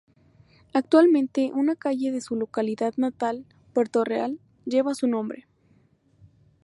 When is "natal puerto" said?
2.97-4.03